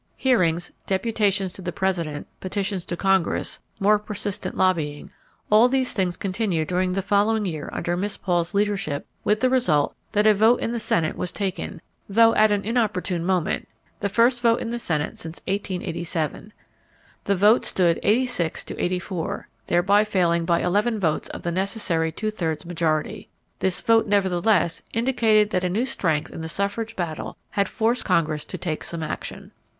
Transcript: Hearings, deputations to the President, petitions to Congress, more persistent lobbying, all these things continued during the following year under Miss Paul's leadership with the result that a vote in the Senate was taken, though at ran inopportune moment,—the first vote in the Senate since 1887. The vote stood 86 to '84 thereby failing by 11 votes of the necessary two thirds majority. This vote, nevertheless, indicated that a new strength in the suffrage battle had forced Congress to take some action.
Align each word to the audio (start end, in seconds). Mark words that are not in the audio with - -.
Hearings, 0.17 0.71
deputations 0.87 1.53
to 1.53 1.61
the 1.61 1.71
President, 1.71 2.25
petitions 2.39 2.85
to 2.85 2.97
Congress, 2.97 3.59
more 3.79 3.99
persistent 3.99 4.57
lobbying, 4.57 5.11
all 5.51 5.67
these 5.67 5.93
things 5.93 6.17
continued 6.17 6.67
during 6.67 6.93
the 6.93 7.03
following 7.03 7.45
year 7.45 7.69
under 7.71 7.95
Miss 7.95 8.17
Paul's 8.17 8.55
leadership 8.55 9.05
with 9.23 9.41
the 9.41 9.49
result 9.51 9.93
that 10.13 10.25
a 10.25 10.33
vote 10.33 10.59
in 10.59 10.71
the 10.71 10.79
Senate 10.79 11.15
was 11.15 11.31
taken, 11.31 11.83
though 12.09 12.33
at 12.33 12.49
ran 12.49 12.63
inopportune 12.63 13.23
moment,—the 13.23 14.09
first 14.09 14.41
vote 14.41 14.59
in 14.59 14.71
the 14.71 14.79
Senate 14.79 15.19
since 15.19 15.39
1887. 15.41 16.51
The 17.25 17.35
vote 17.35 17.63
stood 17.63 17.99
86 18.01 18.65
to 18.65 18.83
'84 18.83 19.49
thereby 19.67 20.03
failing 20.03 20.45
by 20.45 20.63
11 20.63 20.99
votes 20.99 21.29
of 21.29 21.43
the 21.43 21.51
necessary 21.51 22.11
two 22.11 22.31
thirds 22.31 22.65
majority. 22.65 23.29
This 23.59 23.81
vote, 23.81 24.07
nevertheless, 24.07 24.81
indicated 24.93 25.51
that 25.51 25.63
a 25.63 25.69
new 25.69 25.85
strength 25.85 26.31
in 26.31 26.41
the 26.41 26.49
suffrage 26.49 26.95
battle 26.95 27.37
had 27.51 27.67
forced 27.69 28.03
Congress 28.03 28.45
to 28.45 28.57
take 28.57 28.83
some 28.83 29.03
action. 29.03 29.51